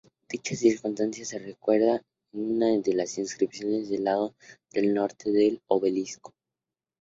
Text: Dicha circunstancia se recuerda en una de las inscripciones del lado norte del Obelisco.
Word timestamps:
Dicha 0.29 0.55
circunstancia 0.55 1.23
se 1.25 1.37
recuerda 1.37 2.01
en 2.33 2.53
una 2.55 2.75
de 2.79 2.95
las 2.95 3.19
inscripciones 3.19 3.87
del 3.87 4.05
lado 4.05 4.33
norte 4.73 5.29
del 5.31 5.61
Obelisco. 5.67 6.33